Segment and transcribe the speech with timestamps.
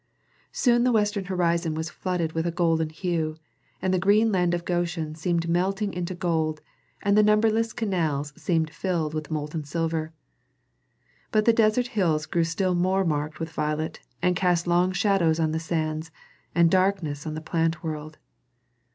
[0.51, 3.35] Soon the western horizon was flooded with a golden hue,
[3.83, 6.59] and the green land of Goshen seemed melting into gold,
[7.03, 10.11] and the numberless canals seemed filled with molten silver.
[11.31, 15.51] But the desert hills grew still more marked with violet, and cast long shadows on
[15.51, 16.09] the sands,
[16.55, 18.17] and darkness on the plant world.